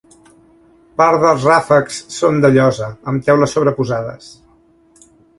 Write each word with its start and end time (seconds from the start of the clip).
Parts 1.01 1.19
dels 1.23 1.43
ràfecs 1.49 1.99
són 2.15 2.39
de 2.45 2.51
llosa 2.55 2.87
amb 3.11 3.27
teules 3.27 3.53
sobreposades. 3.57 4.31